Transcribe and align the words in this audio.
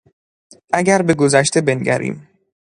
اگر 0.73 1.01
به 1.01 1.13
گذشته 1.13 1.61
بنگریم 1.61 2.27